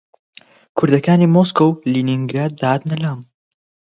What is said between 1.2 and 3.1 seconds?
مۆسکۆ و لینینگراد دەهاتنە